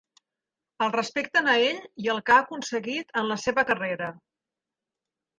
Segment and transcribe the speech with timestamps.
[0.85, 4.09] El respecten a ell i el que ha aconseguit en la seva carrera.